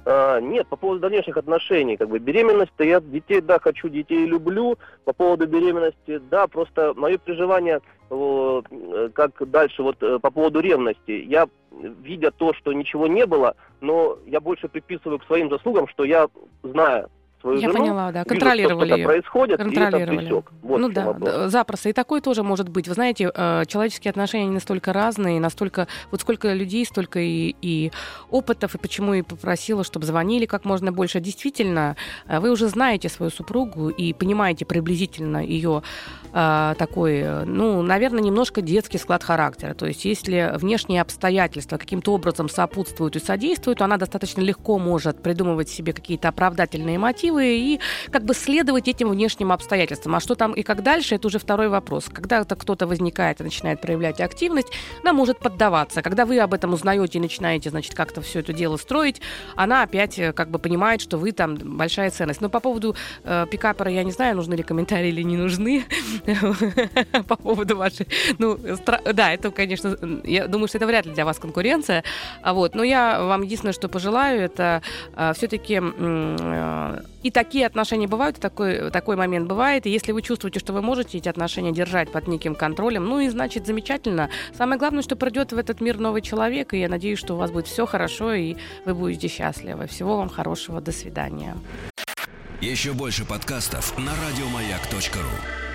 [0.04, 4.76] А, нет, по поводу дальнейших отношений, как бы беременность-то я детей, да, хочу, детей люблю.
[5.04, 11.12] По поводу беременности, да, просто мое переживание, э, как дальше, вот э, по поводу ревности.
[11.12, 11.48] Я,
[12.02, 16.28] видя то, что ничего не было, но я больше приписываю к своим заслугам, что я,
[16.64, 17.08] зная
[17.42, 18.20] свою Я жену, поняла, да.
[18.20, 19.04] вижу, Контролировали что ее.
[19.04, 20.42] происходит, и это Контролировали.
[20.62, 21.50] Вот ну да, вопрос.
[21.50, 21.88] запросто.
[21.88, 22.88] И такое тоже может быть.
[22.88, 25.88] Вы знаете, э, человеческие отношения они настолько разные, настолько...
[26.10, 27.90] Вот сколько людей, столько и, и
[28.30, 31.20] опытов, и почему и попросила, чтобы звонили как можно больше.
[31.20, 35.82] Действительно, э, вы уже знаете свою супругу и понимаете приблизительно ее
[36.32, 39.74] э, такой, ну, наверное, немножко детский склад характера.
[39.74, 45.22] То есть если внешние обстоятельства каким-то образом сопутствуют и содействуют, то она достаточно легко может
[45.22, 47.80] придумывать себе какие-то оправдательные мотивы и
[48.10, 50.14] как бы следовать этим внешним обстоятельствам.
[50.14, 52.06] А что там и как дальше, это уже второй вопрос.
[52.12, 54.68] Когда-то кто-то возникает и начинает проявлять активность,
[55.02, 56.02] она может поддаваться.
[56.02, 59.20] Когда вы об этом узнаете и начинаете, значит, как-то все это дело строить,
[59.56, 62.40] она опять э, как бы понимает, что вы там большая ценность.
[62.40, 65.84] Но по поводу э, пикапера я не знаю, нужны ли комментарии или не нужны
[67.28, 68.06] по поводу вашей...
[68.38, 68.58] Ну,
[69.12, 72.04] да, это, конечно, я думаю, что это вряд ли для вас конкуренция.
[72.42, 74.82] А вот, но я вам единственное, что пожелаю, это
[75.14, 75.80] э, все-таки
[77.22, 79.86] и такие отношения бывают, такой, такой момент бывает.
[79.86, 83.28] И если вы чувствуете, что вы можете эти отношения держать под неким контролем, ну и
[83.28, 84.30] значит замечательно.
[84.56, 87.50] Самое главное, что придет в этот мир новый человек, и я надеюсь, что у вас
[87.50, 89.86] будет все хорошо, и вы будете счастливы.
[89.86, 90.80] Всего вам хорошего.
[90.80, 91.56] До свидания.
[92.60, 95.71] Еще больше подкастов на радиомаяк.ру.